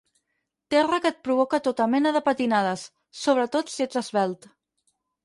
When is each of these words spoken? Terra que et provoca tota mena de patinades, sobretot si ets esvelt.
Terra 0.73 0.97
que 1.01 1.09
et 1.13 1.19
provoca 1.27 1.59
tota 1.67 1.87
mena 1.95 2.13
de 2.15 2.21
patinades, 2.29 2.87
sobretot 3.25 3.71
si 3.75 3.85
ets 3.87 4.01
esvelt. 4.03 4.49